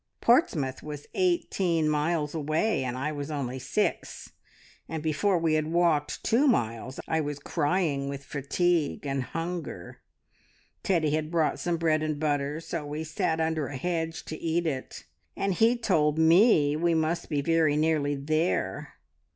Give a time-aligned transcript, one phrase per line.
[0.19, 4.31] "Portsmouth was eighteen miles away, and I was only six,
[4.89, 9.99] and before we had walked two miles, I was crying with fatigue and hunger.
[10.81, 14.65] Teddy had brought some bread and butter, so we sat under a hedge to eat
[14.65, 15.05] it,
[15.37, 18.95] and he told me we must be very nearly there.